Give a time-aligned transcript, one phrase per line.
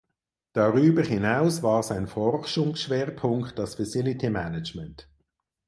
[0.53, 5.07] Darüber hinaus war sein Forschungsschwerpunkt das Facility Management.